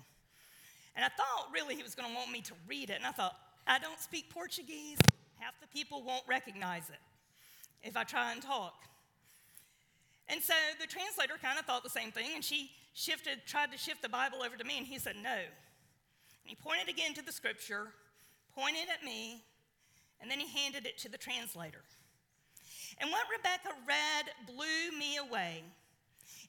And 0.95 1.03
I 1.03 1.09
thought 1.09 1.49
really 1.53 1.75
he 1.75 1.83
was 1.83 1.93
going 1.93 2.07
to 2.07 2.15
want 2.15 2.31
me 2.31 2.39
to 2.39 2.53
read 2.69 2.89
it. 2.89 2.95
And 2.95 3.05
I 3.05 3.11
thought, 3.11 3.35
I 3.67 3.79
don't 3.79 3.99
speak 3.99 4.29
Portuguese. 4.29 4.99
Half 5.39 5.59
the 5.59 5.67
people 5.67 6.03
won't 6.03 6.23
recognize 6.25 6.89
it 6.89 7.01
if 7.83 7.97
I 7.97 8.05
try 8.05 8.31
and 8.31 8.41
talk. 8.41 8.75
And 10.29 10.41
so 10.41 10.53
the 10.79 10.87
translator 10.87 11.33
kind 11.41 11.59
of 11.59 11.65
thought 11.65 11.83
the 11.83 11.89
same 11.89 12.11
thing, 12.11 12.29
and 12.33 12.43
she 12.43 12.71
shifted, 12.93 13.41
tried 13.45 13.73
to 13.73 13.77
shift 13.77 14.01
the 14.01 14.07
Bible 14.07 14.37
over 14.41 14.55
to 14.55 14.63
me, 14.63 14.77
and 14.77 14.87
he 14.87 14.99
said, 14.99 15.15
No. 15.21 15.35
And 15.35 16.45
he 16.45 16.55
pointed 16.55 16.87
again 16.87 17.13
to 17.15 17.21
the 17.21 17.33
scripture, 17.33 17.89
pointed 18.55 18.89
at 18.93 19.05
me, 19.05 19.43
and 20.21 20.29
then 20.29 20.39
he 20.39 20.47
handed 20.47 20.85
it 20.85 20.97
to 20.99 21.09
the 21.09 21.17
translator. 21.17 21.83
And 22.99 23.11
what 23.11 23.25
Rebecca 23.35 23.75
read 23.87 24.25
blew 24.47 24.97
me 24.97 25.17
away. 25.17 25.63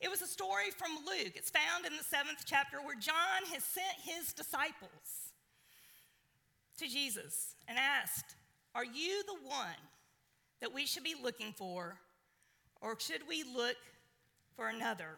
It 0.00 0.10
was 0.10 0.22
a 0.22 0.26
story 0.26 0.70
from 0.76 0.96
Luke. 1.06 1.32
It's 1.34 1.50
found 1.50 1.86
in 1.86 1.96
the 1.96 2.04
seventh 2.04 2.44
chapter 2.44 2.78
where 2.78 2.98
John 2.98 3.44
has 3.52 3.64
sent 3.64 3.94
his 4.02 4.32
disciples 4.32 5.32
to 6.78 6.86
Jesus 6.86 7.54
and 7.68 7.78
asked, 7.78 8.36
Are 8.74 8.84
you 8.84 9.22
the 9.26 9.48
one 9.48 9.82
that 10.60 10.74
we 10.74 10.86
should 10.86 11.04
be 11.04 11.14
looking 11.22 11.52
for, 11.56 11.96
or 12.80 12.98
should 12.98 13.22
we 13.28 13.44
look 13.54 13.76
for 14.56 14.68
another? 14.68 15.16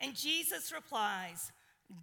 And 0.00 0.14
Jesus 0.14 0.72
replies, 0.72 1.52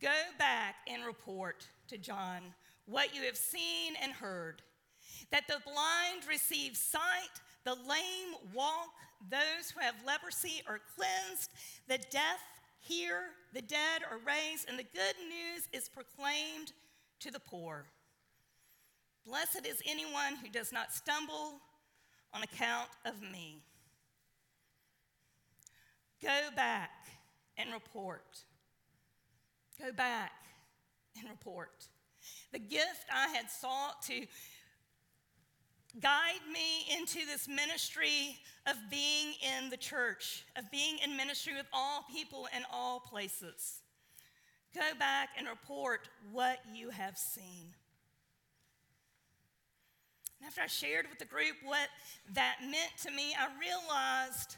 Go 0.01 0.13
back 0.37 0.75
and 0.87 1.05
report 1.05 1.67
to 1.87 1.97
John 1.97 2.53
what 2.85 3.15
you 3.15 3.23
have 3.23 3.37
seen 3.37 3.93
and 4.01 4.11
heard 4.11 4.61
that 5.31 5.47
the 5.47 5.59
blind 5.63 6.27
receive 6.29 6.77
sight, 6.77 7.01
the 7.63 7.73
lame 7.73 8.35
walk, 8.53 8.93
those 9.29 9.71
who 9.73 9.79
have 9.79 9.95
leprosy 10.05 10.61
are 10.67 10.79
cleansed, 10.95 11.51
the 11.87 11.97
deaf 12.11 12.39
hear, 12.79 13.21
the 13.53 13.61
dead 13.61 14.01
are 14.09 14.19
raised, 14.25 14.69
and 14.69 14.77
the 14.77 14.83
good 14.83 15.15
news 15.27 15.67
is 15.73 15.89
proclaimed 15.89 16.73
to 17.19 17.31
the 17.31 17.39
poor. 17.39 17.85
Blessed 19.25 19.65
is 19.65 19.81
anyone 19.85 20.35
who 20.41 20.49
does 20.49 20.71
not 20.71 20.93
stumble 20.93 21.59
on 22.33 22.43
account 22.43 22.89
of 23.05 23.21
me. 23.21 23.61
Go 26.21 26.49
back 26.55 26.91
and 27.57 27.73
report. 27.73 28.43
Go 29.79 29.91
back 29.91 30.31
and 31.17 31.29
report. 31.29 31.87
The 32.55 32.59
gift 32.59 33.07
I 33.13 33.27
had 33.35 33.51
sought 33.51 34.01
to 34.03 34.25
guide 35.99 36.39
me 36.53 36.97
into 36.97 37.25
this 37.25 37.49
ministry 37.49 38.37
of 38.65 38.77
being 38.89 39.33
in 39.57 39.69
the 39.69 39.75
church, 39.75 40.45
of 40.55 40.71
being 40.71 40.99
in 41.03 41.17
ministry 41.17 41.53
with 41.53 41.65
all 41.73 42.05
people 42.09 42.47
in 42.55 42.63
all 42.71 43.01
places. 43.01 43.81
Go 44.73 44.97
back 44.97 45.31
and 45.37 45.49
report 45.49 46.07
what 46.31 46.59
you 46.73 46.91
have 46.91 47.17
seen. 47.17 47.73
And 50.39 50.47
after 50.47 50.61
I 50.61 50.67
shared 50.67 51.07
with 51.09 51.19
the 51.19 51.25
group 51.25 51.57
what 51.61 51.89
that 52.35 52.59
meant 52.61 52.93
to 53.03 53.11
me, 53.11 53.35
I 53.37 53.49
realized 53.59 54.55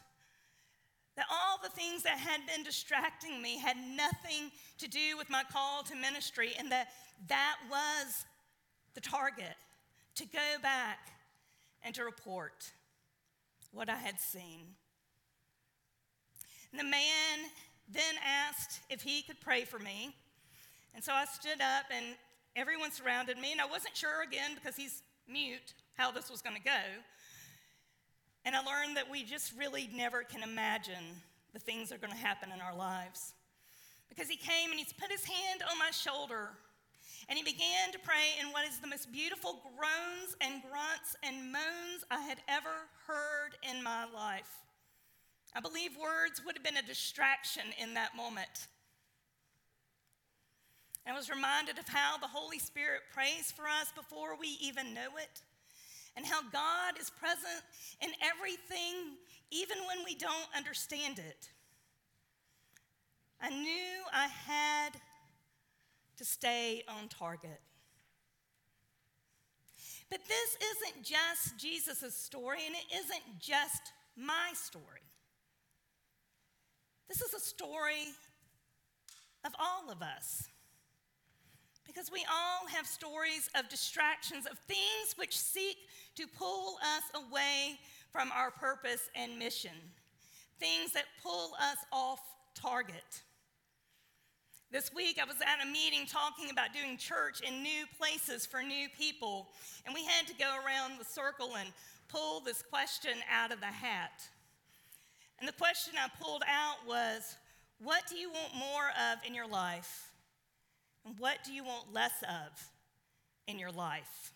that 1.15 1.25
all 1.31 1.57
the 1.63 1.69
things 1.69 2.03
that 2.03 2.19
had 2.19 2.41
been 2.45 2.63
distracting 2.63 3.41
me 3.41 3.57
had 3.57 3.75
nothing 3.75 4.51
to 4.77 4.87
do 4.87 5.17
with 5.17 5.31
my 5.31 5.41
call 5.51 5.81
to 5.81 5.95
ministry, 5.95 6.53
and 6.59 6.71
that 6.71 6.89
that 7.27 7.55
was 7.69 8.25
the 8.93 9.01
target 9.01 9.55
to 10.15 10.25
go 10.25 10.61
back 10.61 10.99
and 11.83 11.93
to 11.95 12.03
report 12.03 12.71
what 13.71 13.89
I 13.89 13.95
had 13.95 14.19
seen. 14.19 14.75
And 16.71 16.79
the 16.79 16.85
man 16.85 17.49
then 17.89 18.15
asked 18.25 18.81
if 18.89 19.01
he 19.01 19.21
could 19.21 19.39
pray 19.39 19.63
for 19.63 19.79
me. 19.79 20.15
And 20.93 21.03
so 21.03 21.13
I 21.13 21.25
stood 21.25 21.61
up, 21.61 21.85
and 21.95 22.05
everyone 22.55 22.91
surrounded 22.91 23.37
me, 23.37 23.51
and 23.51 23.61
I 23.61 23.65
wasn't 23.65 23.95
sure 23.95 24.23
again 24.23 24.51
because 24.55 24.75
he's 24.75 25.03
mute 25.27 25.73
how 25.95 26.11
this 26.11 26.29
was 26.29 26.41
going 26.41 26.55
to 26.55 26.61
go. 26.61 26.81
And 28.45 28.55
I 28.55 28.59
learned 28.59 28.97
that 28.97 29.09
we 29.09 29.23
just 29.23 29.53
really 29.57 29.89
never 29.93 30.23
can 30.23 30.41
imagine 30.41 31.21
the 31.53 31.59
things 31.59 31.89
that 31.89 31.95
are 31.95 31.99
going 31.99 32.13
to 32.13 32.17
happen 32.17 32.49
in 32.53 32.61
our 32.61 32.75
lives. 32.75 33.33
Because 34.09 34.27
he 34.27 34.37
came 34.37 34.71
and 34.71 34.79
he's 34.79 34.93
put 34.93 35.11
his 35.11 35.25
hand 35.25 35.61
on 35.69 35.77
my 35.77 35.91
shoulder 35.91 36.49
and 37.29 37.37
he 37.37 37.43
began 37.43 37.91
to 37.91 37.99
pray 37.99 38.39
in 38.39 38.51
what 38.51 38.65
is 38.65 38.79
the 38.79 38.87
most 38.87 39.11
beautiful 39.11 39.61
groans 39.77 40.35
and 40.41 40.61
grunts 40.61 41.15
and 41.23 41.51
moans 41.51 42.05
I 42.09 42.21
had 42.21 42.39
ever 42.47 42.87
heard 43.05 43.57
in 43.69 43.83
my 43.83 44.05
life. 44.05 44.63
I 45.55 45.59
believe 45.59 45.91
words 45.99 46.41
would 46.45 46.55
have 46.55 46.63
been 46.63 46.77
a 46.77 46.87
distraction 46.87 47.63
in 47.81 47.93
that 47.95 48.15
moment. 48.15 48.67
I 51.07 51.13
was 51.13 51.29
reminded 51.29 51.79
of 51.79 51.87
how 51.87 52.17
the 52.17 52.27
Holy 52.27 52.59
Spirit 52.59 53.01
prays 53.13 53.51
for 53.55 53.63
us 53.63 53.93
before 53.95 54.35
we 54.37 54.57
even 54.61 54.93
know 54.93 55.15
it, 55.17 55.41
and 56.17 56.25
how 56.25 56.41
God 56.51 56.99
is 56.99 57.09
present 57.09 57.63
in 58.01 58.09
everything, 58.21 59.15
even 59.49 59.77
when 59.87 60.03
we 60.03 60.15
don't 60.15 60.49
understand 60.55 61.19
it. 61.19 61.49
I 63.41 63.49
knew 63.49 64.03
I 64.11 64.27
had 64.27 64.99
to 66.17 66.25
stay 66.25 66.83
on 66.87 67.07
target. 67.07 67.61
But 70.09 70.19
this 70.27 70.57
isn't 70.75 71.03
just 71.03 71.57
Jesus' 71.57 72.15
story, 72.15 72.59
and 72.65 72.75
it 72.75 72.95
isn't 72.95 73.39
just 73.39 73.91
my 74.15 74.51
story. 74.53 74.83
This 77.07 77.21
is 77.21 77.33
a 77.33 77.39
story 77.39 78.07
of 79.45 79.53
all 79.59 79.91
of 79.91 80.01
us. 80.01 80.47
Because 81.85 82.11
we 82.11 82.25
all 82.29 82.67
have 82.67 82.85
stories 82.85 83.49
of 83.55 83.69
distractions, 83.69 84.45
of 84.45 84.57
things 84.59 85.15
which 85.15 85.37
seek 85.37 85.77
to 86.15 86.27
pull 86.27 86.77
us 86.81 87.23
away 87.27 87.79
from 88.11 88.31
our 88.31 88.51
purpose 88.51 89.09
and 89.15 89.37
mission, 89.37 89.71
things 90.59 90.91
that 90.93 91.05
pull 91.23 91.53
us 91.59 91.77
off 91.91 92.19
target. 92.55 93.23
This 94.69 94.93
week, 94.93 95.17
I 95.21 95.23
was 95.23 95.37
at 95.39 95.65
a 95.65 95.71
meeting 95.71 96.05
talking 96.05 96.49
about 96.49 96.73
doing 96.73 96.97
church 96.97 97.39
in 97.39 97.63
new 97.63 97.85
places 97.97 98.45
for 98.45 98.61
new 98.61 98.89
people, 98.89 99.47
and 99.85 99.95
we 99.95 100.03
had 100.03 100.27
to 100.27 100.33
go 100.33 100.55
around 100.65 100.99
the 100.99 101.05
circle 101.05 101.51
and 101.57 101.69
pull 102.09 102.41
this 102.41 102.61
question 102.61 103.13
out 103.31 103.53
of 103.53 103.61
the 103.61 103.67
hat. 103.67 104.27
And 105.39 105.47
the 105.47 105.53
question 105.53 105.93
I 105.97 106.09
pulled 106.21 106.43
out 106.45 106.85
was 106.85 107.37
What 107.79 108.07
do 108.09 108.17
you 108.17 108.29
want 108.29 108.55
more 108.55 108.89
of 109.09 109.19
in 109.25 109.33
your 109.33 109.47
life? 109.47 110.11
And 111.05 111.17
what 111.17 111.37
do 111.45 111.53
you 111.53 111.63
want 111.63 111.93
less 111.93 112.21
of 112.23 112.61
in 113.47 113.57
your 113.57 113.71
life? 113.71 114.33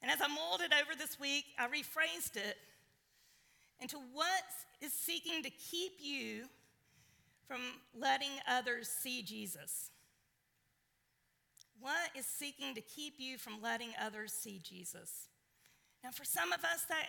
And 0.00 0.10
as 0.10 0.22
I 0.22 0.28
mulled 0.28 0.62
it 0.62 0.72
over 0.72 0.96
this 0.98 1.20
week, 1.20 1.44
I 1.58 1.66
rephrased 1.66 2.36
it 2.36 2.56
into 3.80 3.98
what 4.14 4.44
is 4.80 4.94
seeking 4.94 5.42
to 5.42 5.50
keep 5.50 5.92
you 6.00 6.44
from 7.48 7.60
letting 7.98 8.30
others 8.46 8.88
see 8.88 9.22
Jesus? 9.22 9.90
What 11.80 12.10
is 12.14 12.26
seeking 12.26 12.74
to 12.74 12.80
keep 12.82 13.14
you 13.16 13.38
from 13.38 13.62
letting 13.62 13.90
others 14.00 14.32
see 14.32 14.60
Jesus? 14.62 15.28
Now, 16.04 16.10
for 16.10 16.24
some 16.24 16.52
of 16.52 16.60
us, 16.60 16.84
that 16.88 17.08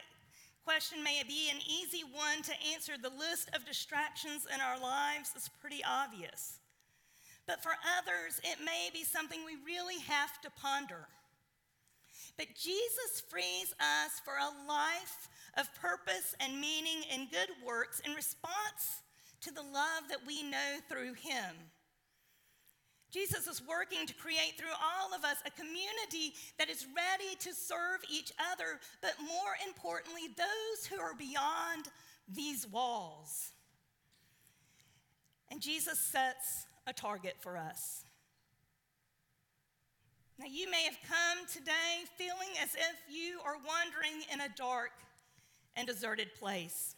question 0.64 1.04
may 1.04 1.22
be 1.28 1.50
an 1.52 1.60
easy 1.68 2.04
one 2.04 2.42
to 2.44 2.54
answer. 2.74 2.94
The 3.00 3.10
list 3.10 3.50
of 3.54 3.66
distractions 3.66 4.48
in 4.54 4.62
our 4.62 4.80
lives 4.80 5.34
is 5.36 5.50
pretty 5.60 5.84
obvious. 5.88 6.60
But 7.46 7.62
for 7.62 7.72
others, 7.98 8.40
it 8.44 8.64
may 8.64 8.90
be 8.94 9.04
something 9.04 9.40
we 9.44 9.58
really 9.66 10.00
have 10.08 10.40
to 10.42 10.52
ponder. 10.52 11.08
But 12.38 12.56
Jesus 12.56 13.22
frees 13.28 13.74
us 13.80 14.22
for 14.24 14.36
a 14.36 14.68
life 14.68 15.28
of 15.58 15.74
purpose 15.76 16.36
and 16.40 16.62
meaning 16.62 17.02
and 17.12 17.32
good 17.32 17.50
works 17.66 18.02
in 18.06 18.14
response 18.14 19.02
to 19.42 19.52
the 19.52 19.62
love 19.62 20.04
that 20.10 20.26
we 20.26 20.44
know 20.44 20.80
through 20.88 21.14
him. 21.14 21.56
Jesus 23.12 23.48
is 23.48 23.62
working 23.68 24.06
to 24.06 24.14
create 24.14 24.54
through 24.58 24.68
all 24.70 25.18
of 25.18 25.24
us 25.24 25.38
a 25.46 25.52
community 25.52 26.36
that 26.60 26.70
is 26.70 26.86
ready 26.96 27.36
to 27.40 27.54
serve 27.54 28.02
each 28.10 28.32
other, 28.52 28.80
but 29.02 29.14
more 29.20 29.58
importantly, 29.68 30.28
those 30.38 30.86
who 30.86 31.02
are 31.02 31.16
beyond 31.16 31.88
these 32.32 32.68
walls. 32.68 33.50
And 35.50 35.60
Jesus 35.60 36.00
sets 36.00 36.68
a 36.86 36.94
target 36.94 37.36
for 37.40 37.58
us. 37.58 38.04
Now, 40.38 40.46
you 40.50 40.70
may 40.70 40.84
have 40.84 40.98
come 41.02 41.46
today 41.52 42.06
feeling 42.18 42.56
as 42.62 42.76
if 42.76 43.14
you 43.14 43.40
are 43.44 43.56
wandering 43.56 44.24
in 44.32 44.40
a 44.42 44.56
dark 44.56 44.92
and 45.76 45.88
deserted 45.88 46.30
place. 46.40 46.96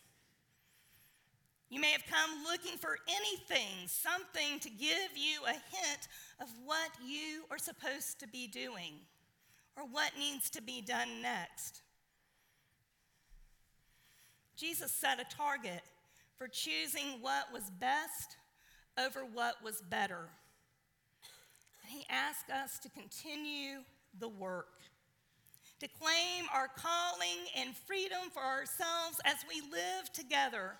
You 1.72 1.80
may 1.80 1.92
have 1.92 2.04
come 2.06 2.44
looking 2.44 2.78
for 2.78 2.98
anything, 3.08 3.88
something 3.88 4.60
to 4.60 4.70
give 4.70 5.16
you 5.16 5.40
a 5.46 5.54
hint 5.54 6.10
of 6.42 6.50
what 6.66 6.90
you 7.02 7.46
are 7.50 7.58
supposed 7.58 8.20
to 8.20 8.28
be 8.28 8.46
doing 8.46 8.96
or 9.78 9.84
what 9.84 10.12
needs 10.20 10.50
to 10.50 10.62
be 10.62 10.82
done 10.82 11.22
next. 11.22 11.82
Jesus 14.58 14.92
set 14.92 15.22
a 15.22 15.36
target 15.36 15.82
for 16.38 16.50
choosing 16.50 17.22
what 17.22 17.46
was 17.54 17.72
best 17.80 18.36
over 19.00 19.22
what 19.22 19.64
was 19.64 19.82
better. 19.90 20.28
He 21.88 22.06
asked 22.10 22.50
us 22.50 22.80
to 22.80 22.90
continue 22.90 23.78
the 24.20 24.28
work, 24.28 24.82
to 25.80 25.88
claim 25.88 26.50
our 26.54 26.68
calling 26.68 27.48
and 27.56 27.78
freedom 27.78 28.30
for 28.34 28.44
ourselves 28.44 29.22
as 29.24 29.38
we 29.48 29.62
live 29.72 30.12
together 30.12 30.74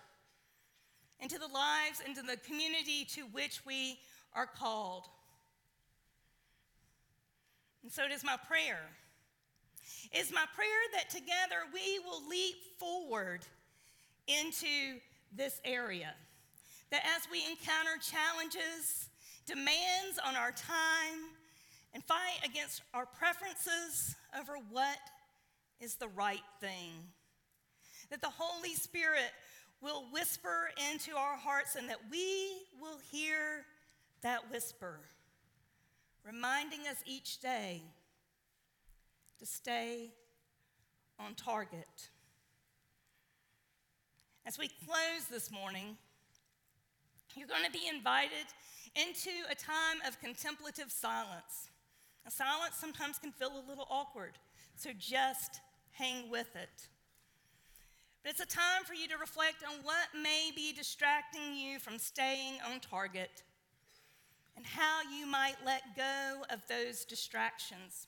into 1.22 1.38
the 1.38 1.48
lives, 1.48 2.02
into 2.06 2.22
the 2.22 2.38
community 2.38 3.06
to 3.14 3.22
which 3.32 3.62
we 3.66 4.00
are 4.34 4.48
called. 4.48 5.04
And 7.84 7.92
so 7.92 8.04
it 8.04 8.12
is 8.12 8.24
my 8.24 8.38
prayer. 8.48 8.80
It's 10.12 10.32
my 10.32 10.46
prayer 10.56 10.68
that 10.94 11.10
together 11.10 11.68
we 11.74 12.00
will 12.00 12.28
leap 12.28 12.56
forward 12.80 13.46
into 14.28 15.00
this 15.36 15.62
area. 15.64 16.14
That 16.90 17.04
as 17.16 17.28
we 17.32 17.40
encounter 17.50 17.98
challenges, 18.02 19.10
demands 19.46 20.20
on 20.26 20.36
our 20.36 20.52
time, 20.52 21.32
and 21.94 22.04
fight 22.04 22.40
against 22.46 22.82
our 22.94 23.06
preferences 23.06 24.16
over 24.40 24.54
what 24.70 24.98
is 25.80 25.96
the 25.96 26.08
right 26.10 26.44
thing, 26.60 26.94
that 28.10 28.22
the 28.22 28.30
Holy 28.30 28.76
Spirit 28.76 29.32
will 29.82 30.06
whisper 30.12 30.70
into 30.92 31.18
our 31.18 31.36
hearts 31.36 31.76
and 31.76 31.90
that 31.90 32.00
we 32.10 32.52
will 32.80 33.00
hear 33.12 33.66
that 34.22 34.52
whisper, 34.52 35.00
reminding 36.26 36.82
us 36.82 36.98
each 37.06 37.40
day 37.40 37.82
to 39.40 39.46
stay 39.46 40.12
on 41.20 41.34
target. 41.34 42.10
As 44.46 44.58
we 44.58 44.70
close 44.86 45.26
this 45.30 45.52
morning, 45.52 45.98
you're 47.36 47.48
going 47.48 47.66
to 47.66 47.72
be 47.72 47.88
invited 47.94 48.46
into 48.96 49.32
a 49.50 49.56
time 49.56 49.98
of 50.08 50.20
contemplative 50.20 50.92
silence. 50.92 51.70
A 52.28 52.32
silence 52.32 52.76
sometimes 52.76 53.18
can 53.18 53.32
feel 53.32 53.52
a 53.52 53.70
little 53.70 53.88
awkward, 53.90 54.34
so 54.76 54.92
just 54.98 55.60
hang 55.94 56.30
with 56.30 56.56
it. 56.56 56.88
But 58.24 58.32
it's 58.32 58.40
a 58.40 58.46
time 58.46 58.84
for 58.86 58.94
you 58.94 59.08
to 59.08 59.18
reflect 59.18 59.64
on 59.68 59.84
what 59.84 60.10
may 60.22 60.52
be 60.56 60.74
distracting 60.74 61.56
you 61.56 61.80
from 61.80 61.98
staying 61.98 62.56
on 62.72 62.80
target. 62.80 63.44
and 64.56 64.66
how 64.66 65.00
you 65.18 65.26
might 65.26 65.56
let 65.66 65.96
go 65.96 66.44
of 66.50 66.62
those 66.68 67.06
distractions. 67.06 68.08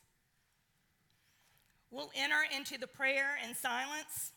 We'll 1.89 2.11
enter 2.15 2.41
into 2.55 2.77
the 2.77 2.87
prayer 2.87 3.37
in 3.47 3.55
silence. 3.55 4.31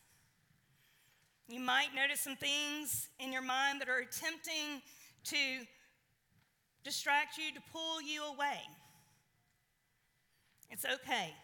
You 1.48 1.60
might 1.60 1.88
notice 1.94 2.20
some 2.20 2.36
things 2.36 3.08
in 3.18 3.32
your 3.32 3.42
mind 3.42 3.80
that 3.80 3.88
are 3.88 3.98
attempting 3.98 4.82
to 5.24 5.36
distract 6.84 7.38
you, 7.38 7.52
to 7.54 7.60
pull 7.72 8.00
you 8.00 8.24
away. 8.24 8.60
It's 10.70 10.84
okay. 10.84 11.34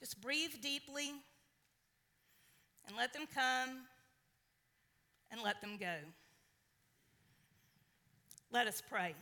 Just 0.00 0.20
breathe 0.20 0.54
deeply 0.60 1.12
and 2.86 2.96
let 2.96 3.12
them 3.12 3.24
come 3.34 3.82
and 5.30 5.40
let 5.42 5.60
them 5.60 5.76
go. 5.78 5.94
Let 8.50 8.66
us 8.66 8.82
pray. 8.86 9.14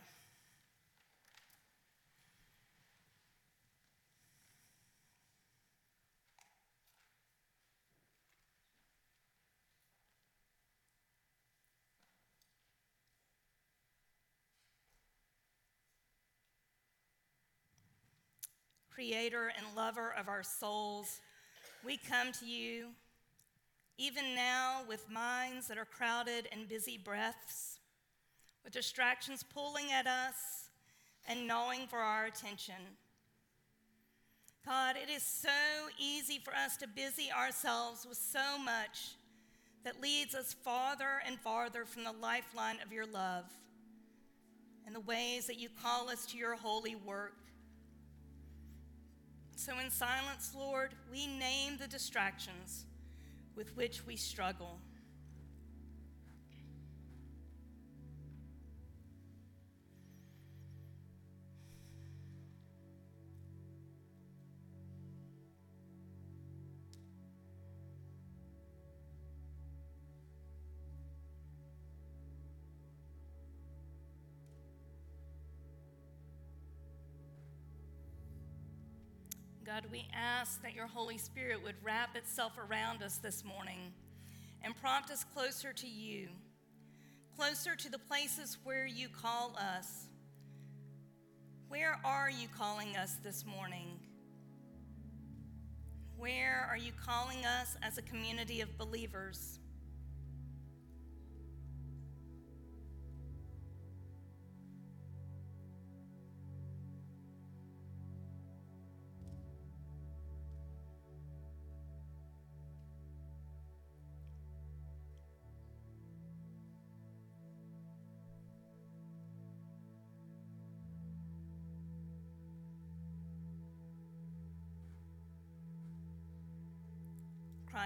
Creator 18.93 19.53
and 19.57 19.65
lover 19.75 20.13
of 20.19 20.27
our 20.27 20.43
souls, 20.43 21.21
we 21.83 21.97
come 21.97 22.31
to 22.33 22.45
you 22.45 22.89
even 24.01 24.33
now 24.33 24.81
with 24.87 25.11
minds 25.11 25.67
that 25.67 25.77
are 25.77 25.85
crowded 25.85 26.47
and 26.51 26.67
busy 26.67 26.97
breaths, 26.97 27.79
with 28.63 28.73
distractions 28.73 29.43
pulling 29.43 29.91
at 29.91 30.07
us 30.07 30.69
and 31.27 31.45
gnawing 31.45 31.85
for 31.87 31.99
our 31.99 32.25
attention. 32.25 32.97
God, 34.65 34.95
it 34.95 35.11
is 35.11 35.21
so 35.21 35.49
easy 35.99 36.39
for 36.43 36.53
us 36.55 36.77
to 36.77 36.87
busy 36.87 37.29
ourselves 37.31 38.07
with 38.07 38.17
so 38.17 38.57
much 38.57 39.15
that 39.83 40.01
leads 40.01 40.33
us 40.33 40.53
farther 40.53 41.21
and 41.25 41.39
farther 41.39 41.85
from 41.85 42.03
the 42.03 42.11
lifeline 42.11 42.77
of 42.83 42.91
your 42.91 43.05
love 43.05 43.45
and 44.87 44.95
the 44.95 44.99
ways 45.01 45.45
that 45.45 45.59
you 45.59 45.69
call 45.81 46.09
us 46.09 46.25
to 46.27 46.37
your 46.37 46.55
holy 46.55 46.95
work. 46.95 47.37
So, 49.55 49.77
in 49.77 49.91
silence, 49.91 50.53
Lord, 50.57 50.95
we 51.11 51.27
name 51.27 51.77
the 51.77 51.87
distractions 51.87 52.85
with 53.55 53.75
which 53.75 54.05
we 54.05 54.15
struggle. 54.15 54.79
God, 79.73 79.85
we 79.89 80.05
ask 80.13 80.61
that 80.63 80.75
your 80.75 80.87
Holy 80.87 81.17
Spirit 81.17 81.63
would 81.63 81.75
wrap 81.81 82.17
itself 82.17 82.51
around 82.57 83.01
us 83.01 83.19
this 83.19 83.45
morning 83.45 83.93
and 84.61 84.75
prompt 84.75 85.09
us 85.09 85.23
closer 85.33 85.71
to 85.71 85.87
you, 85.87 86.27
closer 87.37 87.73
to 87.77 87.89
the 87.89 87.97
places 87.97 88.57
where 88.65 88.85
you 88.85 89.07
call 89.07 89.55
us. 89.57 90.07
Where 91.69 92.01
are 92.03 92.29
you 92.29 92.49
calling 92.49 92.97
us 92.97 93.15
this 93.23 93.45
morning? 93.45 93.97
Where 96.17 96.67
are 96.69 96.75
you 96.75 96.91
calling 97.05 97.45
us 97.45 97.77
as 97.81 97.97
a 97.97 98.01
community 98.01 98.59
of 98.59 98.77
believers? 98.77 99.60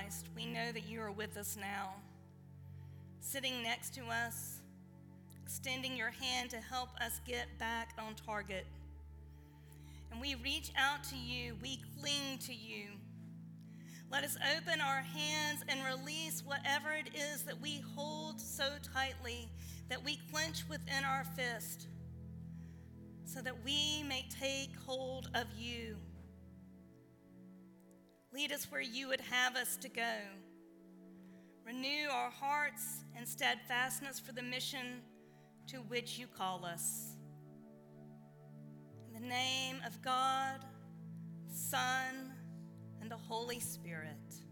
Christ, 0.05 0.27
we 0.35 0.45
know 0.45 0.71
that 0.71 0.87
you 0.87 1.01
are 1.01 1.11
with 1.11 1.35
us 1.35 1.57
now, 1.59 1.95
sitting 3.21 3.63
next 3.63 3.95
to 3.95 4.01
us, 4.05 4.59
extending 5.43 5.97
your 5.97 6.11
hand 6.11 6.51
to 6.51 6.57
help 6.57 6.89
us 7.01 7.19
get 7.25 7.47
back 7.57 7.89
on 7.97 8.13
target. 8.13 8.67
And 10.11 10.21
we 10.21 10.35
reach 10.35 10.71
out 10.77 11.03
to 11.05 11.17
you, 11.17 11.55
we 11.59 11.79
cling 11.99 12.37
to 12.45 12.53
you. 12.53 12.89
Let 14.11 14.23
us 14.23 14.37
open 14.55 14.79
our 14.79 15.01
hands 15.01 15.63
and 15.67 15.79
release 15.83 16.43
whatever 16.45 16.91
it 16.91 17.09
is 17.15 17.41
that 17.43 17.59
we 17.59 17.83
hold 17.95 18.39
so 18.39 18.73
tightly 18.93 19.49
that 19.89 20.03
we 20.03 20.19
clench 20.31 20.65
within 20.69 21.03
our 21.03 21.23
fist, 21.35 21.87
so 23.25 23.41
that 23.41 23.55
we 23.65 24.03
may 24.03 24.27
take 24.29 24.69
hold 24.85 25.29
of 25.33 25.47
you. 25.57 25.95
Lead 28.35 28.51
us 28.51 28.69
where 28.69 28.81
you 28.81 29.07
would 29.07 29.21
have 29.21 29.55
us 29.55 29.77
to 29.77 29.87
go. 29.87 30.17
Renew 31.65 32.09
our 32.11 32.29
hearts 32.29 33.05
and 33.15 33.25
steadfastness 33.25 34.19
for 34.19 34.33
the 34.33 34.41
mission 34.41 34.99
to 35.67 35.77
which 35.77 36.19
you 36.19 36.27
call 36.27 36.65
us. 36.65 37.15
In 39.07 39.13
the 39.13 39.25
name 39.25 39.77
of 39.87 40.01
God, 40.01 40.65
Son, 41.47 42.33
and 42.99 43.09
the 43.09 43.15
Holy 43.15 43.61
Spirit. 43.61 44.44